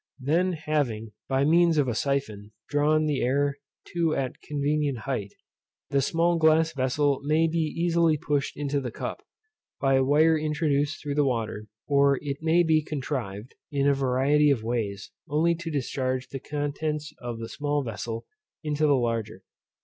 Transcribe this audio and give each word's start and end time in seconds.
Then 0.19 0.53
having, 0.53 1.11
by 1.29 1.45
means 1.45 1.77
of 1.77 1.87
a 1.87 1.93
syphon, 1.93 2.53
drawn 2.67 3.05
the 3.05 3.21
air 3.21 3.59
to 3.93 4.15
at 4.15 4.41
convenient 4.41 4.97
height, 5.01 5.35
the 5.91 6.01
small 6.01 6.37
glass 6.39 6.73
vessel 6.73 7.21
may 7.23 7.47
be 7.47 7.59
easily 7.59 8.17
pushed 8.17 8.57
into 8.57 8.81
the 8.81 8.89
cup, 8.89 9.21
by 9.79 9.93
a 9.97 10.03
wire 10.03 10.35
introduced 10.35 11.03
through 11.03 11.13
the 11.13 11.23
water; 11.25 11.67
or 11.87 12.17
it 12.23 12.37
may 12.41 12.63
be 12.63 12.81
contrived, 12.83 13.53
in 13.71 13.87
a 13.87 13.93
variety 13.93 14.49
of 14.49 14.63
ways, 14.63 15.11
only 15.29 15.53
to 15.53 15.69
discharge 15.69 16.29
the 16.29 16.39
contents 16.39 17.13
of 17.21 17.37
the 17.37 17.47
small 17.47 17.83
vessel 17.83 18.25
into 18.63 18.87
the 18.87 18.95
larger. 18.97 19.43